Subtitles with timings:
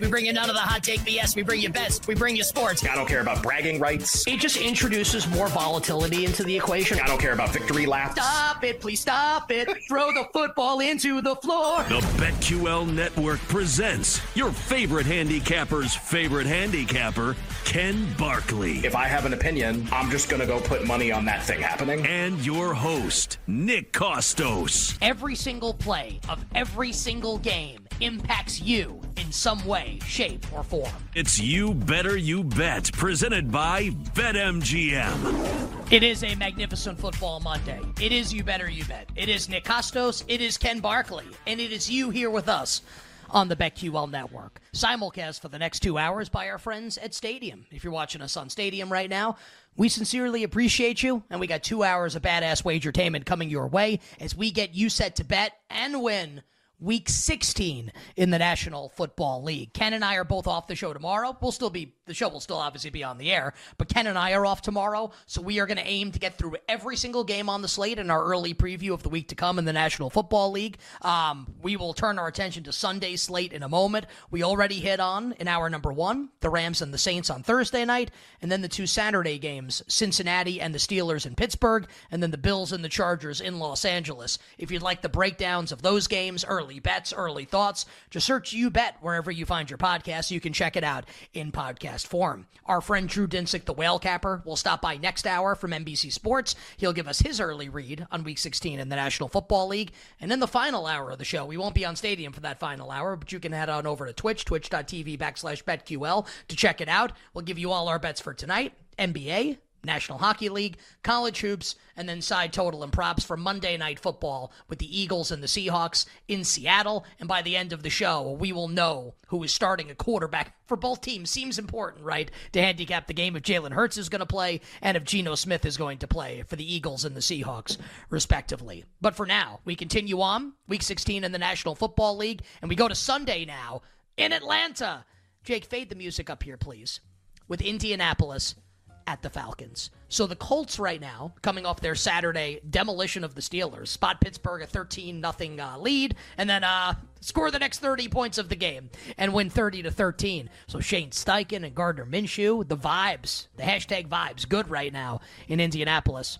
[0.00, 1.36] We bring you none of the hot take BS.
[1.36, 2.06] We bring you best.
[2.06, 2.84] We bring you sports.
[2.84, 4.26] I don't care about bragging rights.
[4.26, 7.00] It just introduces more volatility into the equation.
[7.00, 8.14] I don't care about victory laps.
[8.14, 9.68] Stop it, please stop it.
[9.88, 11.82] Throw the football into the floor.
[11.84, 18.78] The BetQL Network presents your favorite handicapper's favorite handicapper, Ken Barkley.
[18.84, 21.60] If I have an opinion, I'm just going to go put money on that thing
[21.60, 22.06] happening.
[22.06, 24.96] And your host, Nick Kostos.
[25.00, 30.92] Every single play of every single game impacts you in some way, shape, or form.
[31.14, 35.92] It's You Better You Bet, presented by BetMGM.
[35.92, 37.80] It is a magnificent football Monday.
[38.00, 39.08] It is You Better You Bet.
[39.16, 40.24] It is Nick Kostos.
[40.28, 41.26] It is Ken Barkley.
[41.46, 42.82] And it is you here with us
[43.30, 44.60] on the BetQL network.
[44.72, 47.66] Simulcast for the next two hours by our friends at Stadium.
[47.70, 49.36] If you're watching us on Stadium right now,
[49.76, 54.00] we sincerely appreciate you, and we got two hours of badass wagertainment coming your way
[54.20, 56.42] as we get you set to bet and win
[56.78, 59.72] week 16 in the National Football League.
[59.72, 61.36] Ken and I are both off the show tomorrow.
[61.40, 64.18] We'll still be, the show will still obviously be on the air, but Ken and
[64.18, 65.10] I are off tomorrow.
[65.24, 67.98] So we are going to aim to get through every single game on the slate
[67.98, 70.76] in our early preview of the week to come in the National Football League.
[71.00, 74.04] Um, we will turn our attention to Sunday's slate in a moment.
[74.30, 77.84] We already hit on in hour number one the Rams and the Saints on Thursday
[77.84, 78.10] night,
[78.42, 82.38] and then the two Saturday games Cincinnati and the Steelers in Pittsburgh, and then the
[82.38, 84.38] Bills and the Chargers in Los Angeles.
[84.58, 87.86] If you'd like the breakdowns of those games early, early bets, early thoughts.
[88.10, 90.32] Just search You Bet wherever you find your podcast.
[90.32, 92.48] You can check it out in podcast form.
[92.64, 96.56] Our friend Drew Dinsick, the whale capper, will stop by next hour from NBC Sports.
[96.76, 99.92] He'll give us his early read on Week 16 in the National Football League.
[100.20, 102.58] And in the final hour of the show, we won't be on Stadium for that
[102.58, 106.80] final hour, but you can head on over to Twitch, twitch.tv backslash BetQL to check
[106.80, 107.12] it out.
[107.32, 108.72] We'll give you all our bets for tonight.
[108.98, 113.98] NBA, National Hockey League, college hoops, and then side total and props for Monday Night
[113.98, 117.06] Football with the Eagles and the Seahawks in Seattle.
[117.18, 120.56] And by the end of the show, we will know who is starting a quarterback
[120.66, 121.30] for both teams.
[121.30, 122.30] Seems important, right?
[122.52, 125.64] To handicap the game if Jalen Hurts is going to play and if Geno Smith
[125.64, 127.78] is going to play for the Eagles and the Seahawks,
[128.10, 128.84] respectively.
[129.00, 132.76] But for now, we continue on Week 16 in the National Football League, and we
[132.76, 133.82] go to Sunday now
[134.16, 135.04] in Atlanta.
[135.44, 137.00] Jake, fade the music up here, please.
[137.48, 138.56] With Indianapolis
[139.06, 139.90] at the Falcons.
[140.08, 144.62] So the Colts right now, coming off their Saturday demolition of the Steelers, spot Pittsburgh
[144.62, 148.56] a 13 nothing uh, lead, and then uh, score the next 30 points of the
[148.56, 150.50] game and win 30 to 13.
[150.66, 155.60] So Shane Steichen and Gardner Minshew, the vibes, the hashtag vibes, good right now in
[155.60, 156.38] Indianapolis.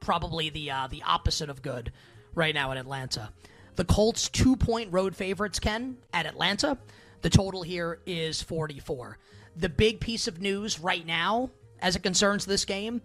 [0.00, 1.92] Probably the uh, the opposite of good
[2.34, 3.30] right now in Atlanta.
[3.76, 6.78] The Colts two point road favorites, Ken, at Atlanta.
[7.22, 9.18] The total here is 44.
[9.56, 11.50] The big piece of news right now
[11.80, 13.02] as it concerns this game.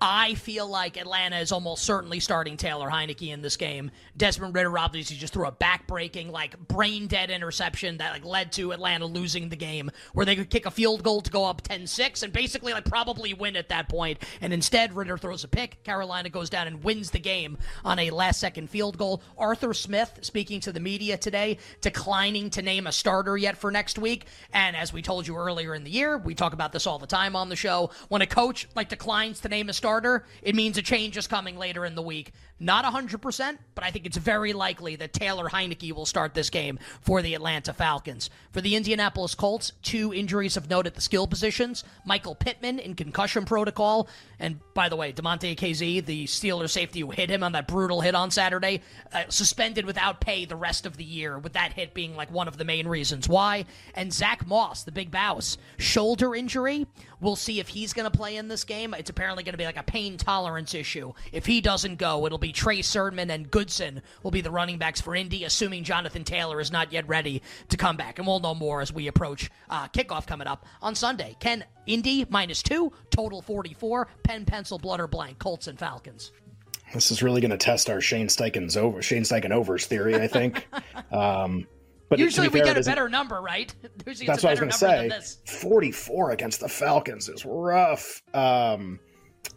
[0.00, 3.90] I feel like Atlanta is almost certainly starting Taylor Heinicke in this game.
[4.16, 9.06] Desmond Ridder obviously just threw a back-breaking, like brain-dead interception that like led to Atlanta
[9.06, 12.32] losing the game, where they could kick a field goal to go up 10-6 and
[12.32, 14.18] basically like probably win at that point.
[14.42, 15.82] And instead, Ritter throws a pick.
[15.84, 19.22] Carolina goes down and wins the game on a last-second field goal.
[19.38, 23.98] Arthur Smith speaking to the media today, declining to name a starter yet for next
[23.98, 24.26] week.
[24.52, 27.06] And as we told you earlier in the year, we talk about this all the
[27.06, 27.90] time on the show.
[28.08, 29.83] When a coach like declines to name a starter,
[30.42, 32.32] it means a change is coming later in the week.
[32.60, 36.78] Not 100%, but I think it's very likely that Taylor Heinicke will start this game
[37.00, 38.30] for the Atlanta Falcons.
[38.52, 41.82] For the Indianapolis Colts, two injuries of note at the skill positions.
[42.06, 44.08] Michael Pittman in concussion protocol.
[44.38, 48.00] And by the way, Damontae Kazee, the Steelers safety who hit him on that brutal
[48.00, 48.82] hit on Saturday,
[49.12, 52.46] uh, suspended without pay the rest of the year, with that hit being like one
[52.46, 53.64] of the main reasons why.
[53.94, 56.86] And Zack Moss, the big bouse, shoulder injury.
[57.20, 58.94] We'll see if he's going to play in this game.
[58.94, 61.14] It's apparently going to be like a pain tolerance issue.
[61.32, 65.00] If he doesn't go, it'll be Trey Sermon and Goodson will be the running backs
[65.00, 68.18] for Indy, assuming Jonathan Taylor is not yet ready to come back.
[68.18, 71.36] And we'll know more as we approach uh, kickoff coming up on Sunday.
[71.40, 76.32] Ken, Indy minus two, total 44, pen, pencil, blood, or blank, Colts and Falcons.
[76.92, 80.26] This is really going to test our Shane Steichen's over Shane Steichen overs theory, I
[80.26, 80.68] think.
[81.12, 81.66] um,
[82.10, 83.74] but usually we fair, get a better number, right?
[84.06, 85.58] Usually that's what I was going to say.
[85.60, 88.22] Forty-four against the Falcons is rough.
[88.34, 89.00] Um,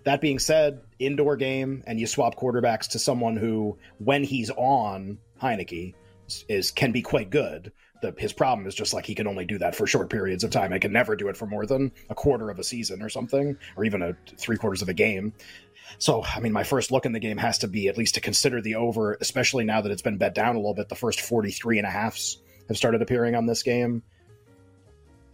[0.05, 5.17] that being said, indoor game, and you swap quarterbacks to someone who, when he's on
[5.41, 5.93] Heinicke,
[6.49, 7.71] is can be quite good.
[8.01, 10.51] The, his problem is just like he can only do that for short periods of
[10.51, 10.71] time.
[10.71, 13.57] I can never do it for more than a quarter of a season or something,
[13.75, 15.33] or even a three quarters of a game.
[15.97, 18.21] So, I mean, my first look in the game has to be at least to
[18.21, 20.89] consider the over, especially now that it's been bet down a little bit.
[20.89, 24.03] The first 43 and a halfs have started appearing on this game.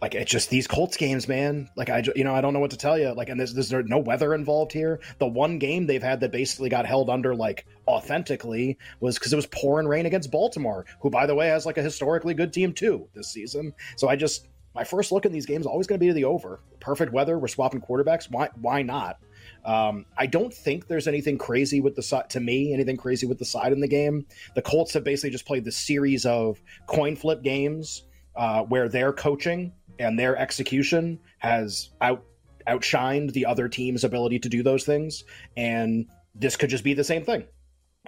[0.04, 1.70] Like it's just these Colts games, man.
[1.76, 3.14] Like I, you know, I don't know what to tell you.
[3.14, 5.00] Like, and there's, there's no weather involved here.
[5.18, 9.36] The one game they've had that basically got held under like authentically was because it
[9.36, 12.74] was pouring rain against Baltimore, who, by the way, has like a historically good team
[12.74, 13.72] too this season.
[13.96, 16.24] So I just my first look in these games always going to be to the
[16.24, 16.60] over.
[16.80, 17.38] Perfect weather.
[17.38, 18.30] We're swapping quarterbacks.
[18.30, 18.50] Why?
[18.60, 19.20] Why not?
[19.64, 23.38] Um, I don't think there's anything crazy with the side to me, anything crazy with
[23.38, 24.26] the side in the game.
[24.54, 28.02] The Colts have basically just played the series of coin flip games
[28.36, 32.24] uh, where their coaching and their execution has out
[32.66, 35.24] outshined the other team's ability to do those things,
[35.56, 37.44] and this could just be the same thing.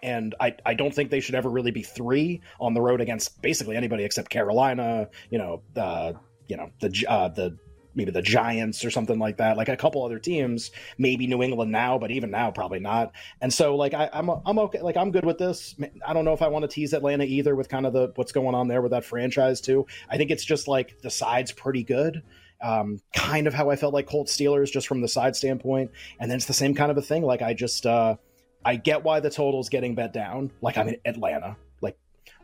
[0.02, 3.40] And I, I don't think they should ever really be three on the road against
[3.40, 6.18] basically anybody except Carolina, you know, the
[6.48, 7.56] you know the uh, the
[7.96, 11.72] maybe the Giants or something like that, like a couple other teams, maybe New England
[11.72, 13.12] now, but even now probably not.
[13.40, 15.74] And so like I, am I'm, I'm okay, like I'm good with this.
[16.06, 18.32] I don't know if I want to tease Atlanta either with kind of the what's
[18.32, 19.86] going on there with that franchise too.
[20.08, 22.22] I think it's just like the side's pretty good.
[22.62, 25.90] Um, kind of how I felt like Colt Steelers just from the side standpoint,
[26.20, 27.22] and then it's the same kind of a thing.
[27.22, 28.16] Like I just uh,
[28.64, 30.50] I get why the total's getting bet down.
[30.62, 31.56] Like I'm in Atlanta.
[31.82, 31.98] Like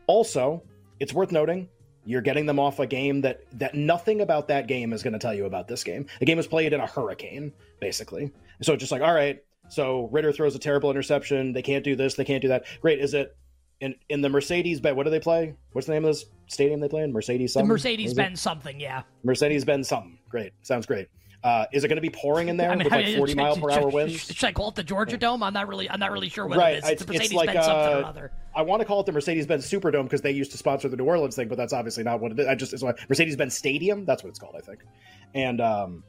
[0.07, 0.63] also,
[0.99, 1.67] it's worth noting
[2.05, 5.19] you're getting them off a game that that nothing about that game is going to
[5.19, 6.05] tell you about this game.
[6.19, 8.31] The game was played in a hurricane, basically.
[8.61, 11.53] So it's just like, all right, so Ridder throws a terrible interception.
[11.53, 12.15] They can't do this.
[12.15, 12.65] They can't do that.
[12.81, 12.99] Great.
[12.99, 13.35] Is it
[13.79, 14.95] in in the Mercedes Benz?
[14.95, 15.55] What do they play?
[15.71, 17.11] What's the name of this stadium they play in?
[17.11, 17.53] Mercedes.
[17.53, 17.67] Something?
[17.67, 18.79] The Mercedes Benz something.
[18.79, 19.03] Yeah.
[19.23, 20.17] Mercedes Benz something.
[20.29, 20.53] Great.
[20.61, 21.07] Sounds great.
[21.43, 23.57] Uh, is it going to be pouring in there I mean, with like 40 mile
[23.57, 24.33] per hour winds?
[24.33, 25.43] Should I call it the Georgia Dome?
[25.43, 26.75] I'm not really, I'm not really sure what right.
[26.75, 26.89] it is.
[26.89, 28.31] It's, it's, it's like, uh, something or other.
[28.55, 31.05] I want to call it the Mercedes-Benz Superdome because they used to sponsor the New
[31.05, 32.47] Orleans thing, but that's obviously not what it is.
[32.47, 34.05] I just it's like Mercedes-Benz Stadium.
[34.05, 34.85] That's what it's called, I think.
[35.33, 36.03] And um,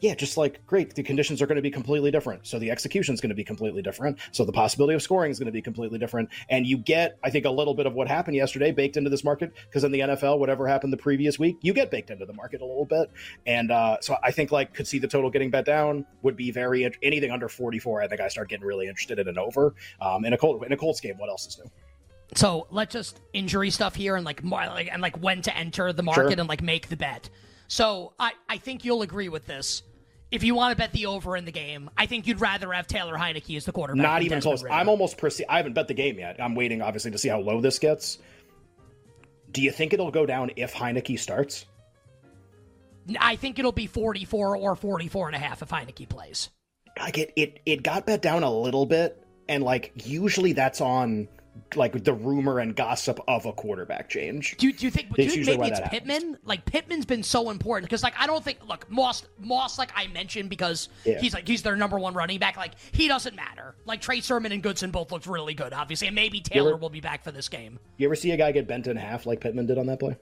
[0.00, 2.46] yeah, just like great, the conditions are going to be completely different.
[2.46, 4.18] So the execution is going to be completely different.
[4.32, 6.28] So the possibility of scoring is going to be completely different.
[6.50, 9.24] And you get, I think, a little bit of what happened yesterday baked into this
[9.24, 12.34] market because in the NFL, whatever happened the previous week, you get baked into the
[12.34, 13.10] market a little bit.
[13.46, 16.50] And uh, so I think like could see the total getting bet down would be
[16.50, 18.02] very anything under 44.
[18.02, 19.74] I think I start getting really interested in an over.
[20.00, 21.70] Um, in a Colt in a Colts game, what else is new?
[22.34, 25.92] So let's just injury stuff here and like more like and like when to enter
[25.92, 26.40] the market sure.
[26.40, 27.30] and like make the bet.
[27.68, 29.82] So I I think you'll agree with this.
[30.30, 32.86] If you want to bet the over in the game, I think you'd rather have
[32.86, 34.02] Taylor Heinicke as the quarterback.
[34.02, 34.64] Not even close.
[34.68, 36.36] I'm almost I haven't bet the game yet.
[36.40, 38.18] I'm waiting obviously to see how low this gets.
[39.52, 41.64] Do you think it'll go down if Heinicke starts?
[43.20, 46.50] I think it'll be 44 or 44 and a half if Heinicke plays.
[46.98, 51.28] Like it, it, it got bet down a little bit, and like usually that's on
[51.74, 54.56] like the rumor and gossip of a quarterback change.
[54.58, 55.14] Do, do you think?
[55.14, 56.22] Do you think maybe it's Pittman?
[56.22, 56.36] Happens.
[56.44, 60.06] Like Pittman's been so important because like I don't think look Moss Moss like I
[60.08, 61.18] mentioned because yeah.
[61.18, 62.56] he's like he's their number one running back.
[62.56, 63.74] Like he doesn't matter.
[63.84, 66.90] Like Trey Sermon and Goodson both looked really good, obviously, and maybe Taylor ever, will
[66.90, 67.78] be back for this game.
[67.96, 70.16] You ever see a guy get bent in half like Pittman did on that play?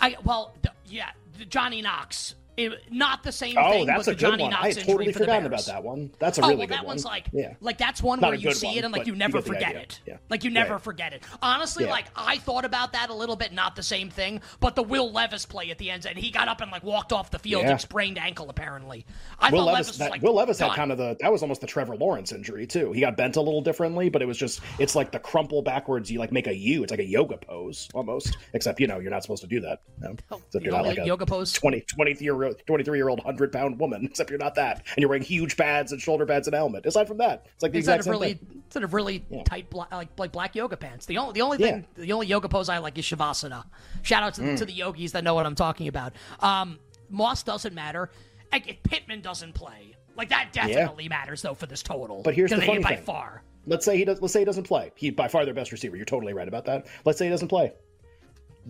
[0.00, 0.56] I well
[0.86, 1.10] yeah
[1.48, 4.50] Johnny Knox it, not the same oh, thing that's with a Johnny good one.
[4.50, 6.10] Knox I totally forgotten about that one.
[6.18, 6.86] That's a oh, really well, good that one.
[6.86, 7.54] one's like, yeah.
[7.60, 10.00] like that's one not where you see one, it and like you never forget it.
[10.06, 10.18] Yeah.
[10.28, 10.82] Like you never right.
[10.82, 11.22] forget it.
[11.42, 11.90] Honestly, yeah.
[11.90, 13.52] like I thought about that a little bit.
[13.52, 16.48] Not the same thing, but the Will Levis play at the end, and he got
[16.48, 17.70] up and like walked off the field yeah.
[17.70, 18.50] and sprained ankle.
[18.50, 19.06] Apparently,
[19.38, 21.60] I Will Levis, Levis, that, like, Will Levis had kind of the that was almost
[21.60, 22.92] the Trevor Lawrence injury too.
[22.92, 26.10] He got bent a little differently, but it was just it's like the crumple backwards.
[26.10, 26.82] You like make a U.
[26.82, 29.80] It's like a yoga pose almost, except you know you're not supposed to do that.
[29.98, 30.16] No.
[30.30, 33.20] Oh, except you're not like a yoga pose 20, 20 year old 23 year old
[33.20, 36.46] hundred pound woman except you're not that, and you're wearing huge pads and shoulder pads
[36.46, 36.86] and helmet.
[36.86, 38.62] Aside from that, it's like the instead exact of really, thing.
[38.66, 39.42] Instead of really yeah.
[39.44, 41.06] tight, black, like like black yoga pants.
[41.06, 42.04] The only the only thing, yeah.
[42.04, 43.64] the only yoga pose I like is shavasana.
[44.02, 44.56] Shout out to, mm.
[44.58, 46.14] to the yogis that know what I'm talking about.
[46.40, 46.78] Um,
[47.08, 48.10] Moss doesn't matter.
[48.52, 49.96] Like, Pittman doesn't play.
[50.16, 51.10] Like that definitely yeah.
[51.10, 52.22] matters though for this total.
[52.22, 53.04] But here's the funny by thing.
[53.04, 53.42] far.
[53.66, 54.20] Let's say he does.
[54.20, 54.92] Let's say he doesn't play.
[54.96, 55.96] He by far their best receiver.
[55.96, 56.86] You're totally right about that.
[57.04, 57.72] Let's say he doesn't play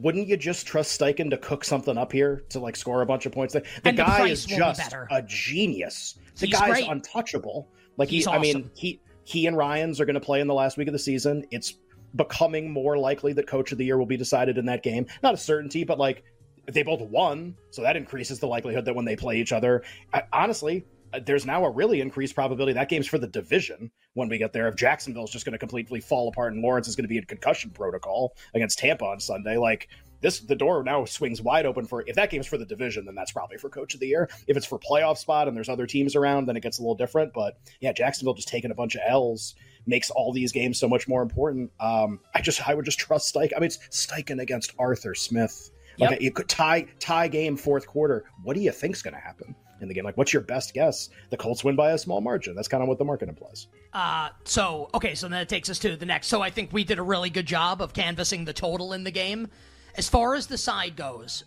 [0.01, 3.27] wouldn't you just trust Steichen to cook something up here to like score a bunch
[3.27, 3.55] of points?
[3.55, 6.19] The, the guy is just a genius.
[6.37, 6.89] The He's guy's great.
[6.89, 7.69] untouchable.
[7.97, 8.39] Like He's he, awesome.
[8.39, 10.93] I mean, he he and Ryans are going to play in the last week of
[10.93, 11.45] the season.
[11.51, 11.75] It's
[12.17, 15.07] becoming more likely that coach of the year will be decided in that game.
[15.23, 16.25] Not a certainty, but like
[16.67, 20.23] they both won, so that increases the likelihood that when they play each other, I,
[20.33, 20.85] honestly,
[21.25, 24.69] there's now a really increased probability that game's for the division when we get there.
[24.69, 27.25] If Jacksonville's just going to completely fall apart and Lawrence is going to be in
[27.25, 29.89] concussion protocol against Tampa on Sunday, like
[30.21, 33.15] this, the door now swings wide open for if that game's for the division, then
[33.15, 34.29] that's probably for coach of the year.
[34.47, 36.95] If it's for playoff spot and there's other teams around, then it gets a little
[36.95, 37.33] different.
[37.33, 39.55] But yeah, Jacksonville just taking a bunch of L's
[39.87, 41.71] makes all these games so much more important.
[41.81, 43.53] Um, I just I would just trust Steichen.
[43.57, 45.71] I mean, it's Steichen against Arthur Smith.
[45.99, 46.21] Like yep.
[46.23, 48.25] you could tie tie game fourth quarter.
[48.43, 49.55] What do you think's going to happen?
[49.81, 50.05] In the game.
[50.05, 51.11] Like, what's your best guess?
[51.31, 52.55] The Colts win by a small margin.
[52.55, 53.67] That's kind of what the market implies.
[53.93, 56.29] Uh, so, okay, so then it takes us to the next.
[56.29, 59.11] So I think we did a really good job of canvassing the total in the
[59.11, 59.49] game.
[59.97, 61.45] As far as the side goes,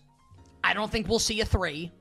[0.64, 1.92] I don't think we'll see a three.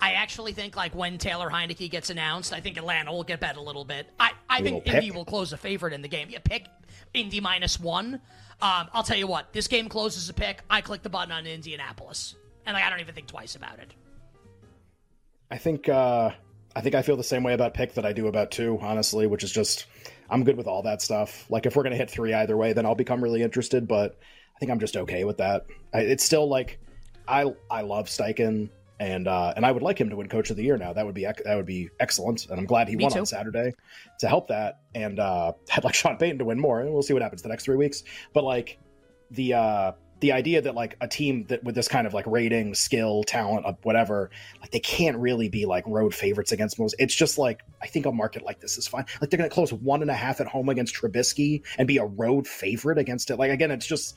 [0.00, 3.56] I actually think like when Taylor Heinicke gets announced, I think Atlanta will get bet
[3.56, 4.08] a little bit.
[4.18, 4.86] I, I think.
[4.86, 6.28] Indy will close a favorite in the game.
[6.28, 6.66] Yeah, pick
[7.14, 8.20] Indy minus one.
[8.60, 10.62] Um, I'll tell you what, this game closes a pick.
[10.70, 13.92] I click the button on Indianapolis, and like, I don't even think twice about it.
[15.52, 16.30] I think uh,
[16.74, 19.26] I think I feel the same way about pick that I do about two, honestly,
[19.26, 19.84] which is just
[20.30, 21.44] I'm good with all that stuff.
[21.50, 23.86] Like if we're gonna hit three either way, then I'll become really interested.
[23.86, 24.18] But
[24.56, 25.66] I think I'm just okay with that.
[25.92, 26.80] I, it's still like
[27.28, 30.56] I I love Steichen and uh, and I would like him to win Coach of
[30.56, 30.94] the Year now.
[30.94, 33.18] That would be that would be excellent, and I'm glad he Me won too.
[33.18, 33.74] on Saturday
[34.20, 34.80] to help that.
[34.94, 37.50] And uh, I'd like Sean Payton to win more, and we'll see what happens the
[37.50, 38.04] next three weeks.
[38.32, 38.78] But like
[39.30, 39.92] the uh,
[40.22, 43.66] the idea that like a team that with this kind of like rating, skill, talent,
[43.82, 46.94] whatever, like they can't really be like road favorites against most.
[47.00, 49.04] It's just like I think a market like this is fine.
[49.20, 51.98] Like they're going to close one and a half at home against Trubisky and be
[51.98, 53.36] a road favorite against it.
[53.36, 54.16] Like again, it's just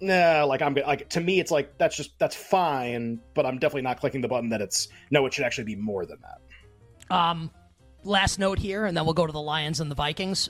[0.00, 0.44] nah.
[0.44, 4.00] Like I'm like to me, it's like that's just that's fine, but I'm definitely not
[4.00, 5.26] clicking the button that it's no.
[5.26, 7.14] It should actually be more than that.
[7.14, 7.50] Um,
[8.02, 10.48] last note here, and then we'll go to the Lions and the Vikings.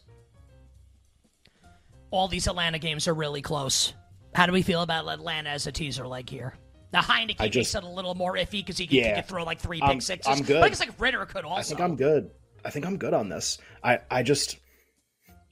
[2.13, 3.93] All these Atlanta games are really close.
[4.35, 6.55] How do we feel about Atlanta as a teaser leg here?
[6.91, 9.45] The Heinicke just, makes it a little more iffy because he, yeah, he could throw
[9.45, 10.39] like three pick I'm, sixes.
[10.39, 10.61] I'm good.
[10.61, 11.59] But I guess like Ridder could also.
[11.59, 12.31] I think I'm good.
[12.65, 13.59] I think I'm good on this.
[13.83, 14.59] I, I just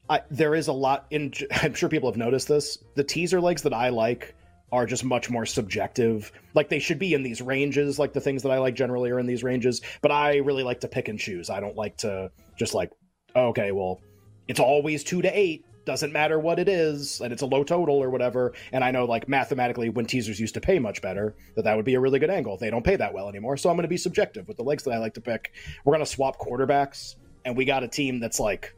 [0.09, 2.79] I, there is a lot in I'm sure people have noticed this.
[2.95, 4.35] The teaser legs that I like
[4.71, 6.33] are just much more subjective.
[6.55, 9.19] Like they should be in these ranges, like the things that I like generally are
[9.19, 11.51] in these ranges, but I really like to pick and choose.
[11.51, 12.91] I don't like to just like
[13.35, 14.01] okay, well,
[14.49, 17.97] it's always 2 to 8 doesn't matter what it is and it's a low total
[17.97, 21.65] or whatever and i know like mathematically when teasers used to pay much better that
[21.65, 22.57] that would be a really good angle.
[22.57, 24.85] They don't pay that well anymore so i'm going to be subjective with the legs
[24.85, 25.53] that i like to pick.
[25.85, 28.75] We're going to swap quarterbacks and we got a team that's like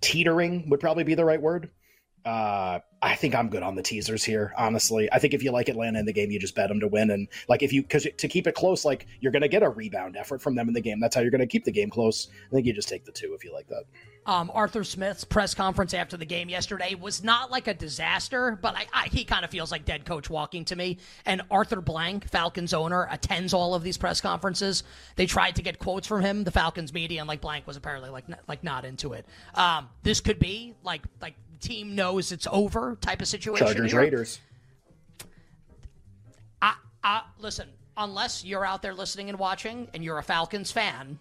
[0.00, 1.70] teetering would probably be the right word.
[2.24, 4.54] Uh, I think I'm good on the teasers here.
[4.56, 6.86] Honestly, I think if you like Atlanta in the game, you just bet them to
[6.86, 9.64] win, and like if you because to keep it close, like you're going to get
[9.64, 11.00] a rebound effort from them in the game.
[11.00, 12.28] That's how you're going to keep the game close.
[12.46, 13.84] I think you just take the two if you like that.
[14.24, 18.76] Um, Arthur Smith's press conference after the game yesterday was not like a disaster, but
[18.76, 20.98] I, I, he kind of feels like dead coach walking to me.
[21.26, 24.84] And Arthur Blank, Falcons owner, attends all of these press conferences.
[25.16, 28.10] They tried to get quotes from him, the Falcons media, and like Blank was apparently
[28.10, 29.26] like like not into it.
[29.56, 33.66] Um, this could be like like team knows it's over type of situation.
[33.66, 33.94] Chargers.
[33.94, 34.40] Raiders.
[36.60, 37.68] I, I listen.
[37.96, 41.18] Unless you're out there listening and watching, and you're a Falcons fan,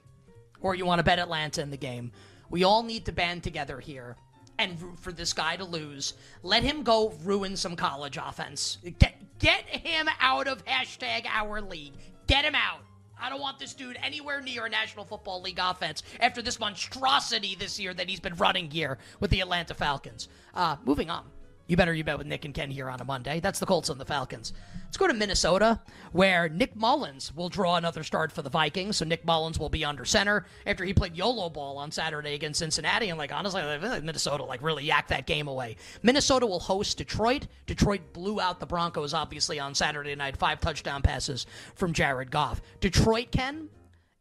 [0.62, 2.12] or you want to bet Atlanta in the game,
[2.50, 4.16] we all need to band together here
[4.58, 6.14] and root for this guy to lose.
[6.44, 8.78] Let him go ruin some college offense.
[9.00, 11.94] Get get him out of hashtag our league.
[12.28, 12.82] Get him out.
[13.20, 17.56] I don't want this dude anywhere near a National Football League offense after this monstrosity
[17.56, 20.28] this year that he's been running here with the Atlanta Falcons.
[20.56, 21.26] Uh, moving on.
[21.72, 23.40] You better you bet with Nick and Ken here on a Monday.
[23.40, 24.52] That's the Colts and the Falcons.
[24.84, 25.80] Let's go to Minnesota,
[26.12, 28.98] where Nick Mullens will draw another start for the Vikings.
[28.98, 32.60] So Nick Mullens will be under center after he played YOLO ball on Saturday against
[32.60, 33.08] Cincinnati.
[33.08, 35.78] And like honestly, Minnesota like really yacked that game away.
[36.04, 37.48] Minnesota will host Detroit.
[37.68, 40.36] Detroit blew out the Broncos obviously on Saturday night.
[40.36, 42.62] Five touchdown passes from Jared Goff.
[42.82, 43.70] Detroit Ken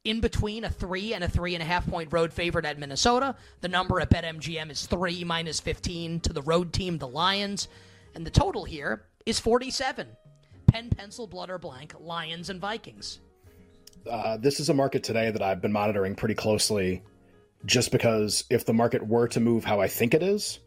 [0.05, 3.35] in between a three and a three and a half point road favorite at Minnesota.
[3.61, 7.69] The number at BetMGM is three minus 15 to the road team, the Lions.
[8.15, 10.09] And the total here is 47.
[10.67, 13.21] Pen, pencil, blood, or blank, Lions and Vikings.
[14.09, 17.03] Uh, this is a market today that I've been monitoring pretty closely
[17.67, 20.61] just because if the market were to move how I think it is,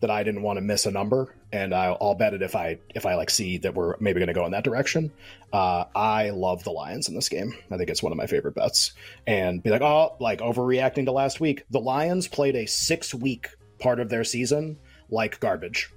[0.00, 2.78] that I didn't want to miss a number, and I'll, I'll bet it if I
[2.94, 5.12] if I like see that we're maybe going to go in that direction.
[5.52, 7.54] Uh, I love the Lions in this game.
[7.70, 8.92] I think it's one of my favorite bets.
[9.26, 11.64] And be like, oh, like overreacting to last week.
[11.70, 14.78] The Lions played a six week part of their season
[15.10, 15.90] like garbage.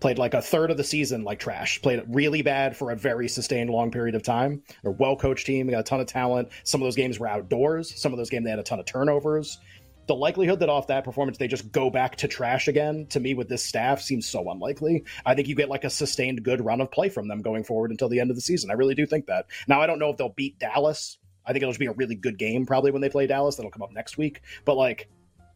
[0.00, 1.80] Played like a third of the season like trash.
[1.80, 4.62] Played really bad for a very sustained long period of time.
[4.82, 5.66] They're well coached team.
[5.66, 6.48] They got a ton of talent.
[6.64, 7.98] Some of those games were outdoors.
[8.00, 9.58] Some of those games they had a ton of turnovers
[10.06, 13.34] the likelihood that off that performance they just go back to trash again to me
[13.34, 15.04] with this staff seems so unlikely.
[15.24, 17.90] I think you get like a sustained good run of play from them going forward
[17.90, 18.70] until the end of the season.
[18.70, 19.46] I really do think that.
[19.66, 22.14] Now I don't know if they'll beat Dallas I think it'll just be a really
[22.14, 23.56] good game probably when they play Dallas.
[23.56, 24.42] That'll come up next week.
[24.64, 25.08] But like,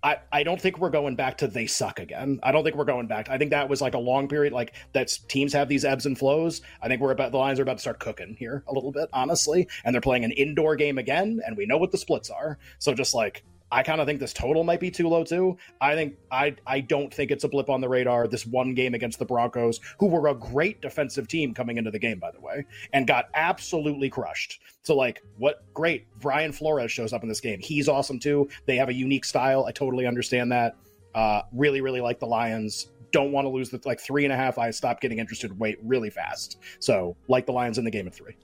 [0.02, 2.38] I, I don't think we're going back to they suck again.
[2.42, 3.28] I don't think we're going back.
[3.28, 4.52] I think that was like a long period.
[4.52, 6.62] Like that's teams have these ebbs and flows.
[6.80, 9.08] I think we're about the Lions are about to start cooking here a little bit,
[9.12, 9.66] honestly.
[9.84, 12.58] And they're playing an indoor game again, and we know what the splits are.
[12.78, 15.56] So just like I kind of think this total might be too low too.
[15.80, 18.26] I think I I don't think it's a blip on the radar.
[18.26, 21.98] This one game against the Broncos, who were a great defensive team coming into the
[21.98, 24.60] game, by the way, and got absolutely crushed.
[24.82, 27.60] So like, what great Brian Flores shows up in this game.
[27.60, 28.48] He's awesome too.
[28.66, 29.66] They have a unique style.
[29.66, 30.76] I totally understand that.
[31.14, 32.88] Uh, really, really like the Lions.
[33.10, 34.58] Don't want to lose the like three and a half.
[34.58, 35.58] I stopped getting interested.
[35.58, 36.58] Wait, really fast.
[36.78, 38.36] So like the Lions in the game at three.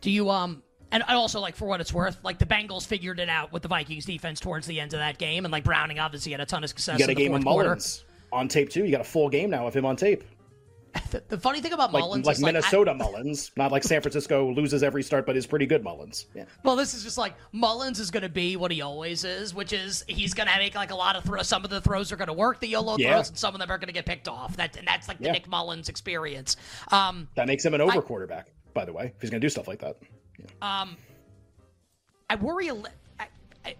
[0.00, 3.20] Do you um and I also, like, for what it's worth, like, the Bengals figured
[3.20, 5.44] it out with the Vikings defense towards the end of that game.
[5.44, 6.98] And, like, Browning obviously had a ton of success.
[6.98, 8.84] You got a game of Mullens on tape, too.
[8.84, 10.24] You got a full game now of him on tape.
[11.10, 14.50] The, the funny thing about like, Mullens like Minnesota like, Mullens, not like San Francisco
[14.52, 16.26] loses every start, but is pretty good Mullens.
[16.34, 16.44] Yeah.
[16.64, 19.72] Well, this is just like Mullens is going to be what he always is, which
[19.72, 21.48] is he's going to make like a lot of throws.
[21.48, 23.14] Some of the throws are going to work, the YOLO yeah.
[23.14, 24.56] throws, and some of them are going to get picked off.
[24.56, 25.32] That and that's like the yeah.
[25.32, 26.56] Nick Mullens experience.
[26.90, 29.44] Um, that makes him an over I, quarterback, by the way, if he's going to
[29.44, 29.96] do stuff like that.
[30.38, 30.82] Yeah.
[30.82, 30.96] Um,
[32.30, 33.26] I worry a li- I,
[33.64, 33.74] I,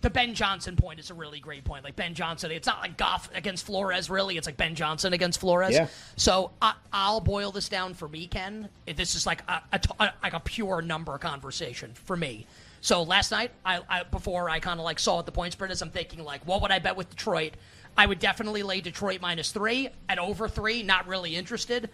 [0.00, 1.84] the Ben Johnson point is a really great point.
[1.84, 4.36] Like Ben Johnson, it's not like Goff against Flores, really.
[4.36, 5.74] It's like Ben Johnson against Flores.
[5.74, 5.88] Yeah.
[6.16, 6.74] So I,
[7.12, 8.68] will boil this down for me, Ken.
[8.86, 12.46] This is like a, a, a, like a pure number conversation for me.
[12.80, 15.72] So last night, I, I before I kind of like saw what the point spread
[15.72, 17.54] is, I'm thinking like, what would I bet with Detroit?
[17.96, 20.84] I would definitely lay Detroit minus three at over three.
[20.84, 21.90] Not really interested.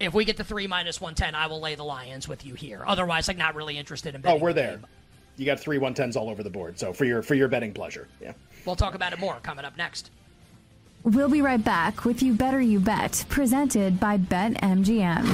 [0.00, 2.54] If we get the three minus one ten, I will lay the Lions with you
[2.54, 2.82] here.
[2.86, 4.20] Otherwise, like not really interested in.
[4.20, 4.40] Oh, betting.
[4.40, 4.76] Oh, we're there.
[4.76, 4.86] Game
[5.36, 6.78] you got three 110s all over the board.
[6.78, 8.32] So for your for your betting pleasure, yeah.
[8.64, 10.10] We'll talk about it more coming up next.
[11.04, 15.26] We'll be right back with You Better You Bet, presented by BetMGM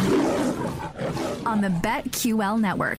[1.44, 2.96] on the BetQL network.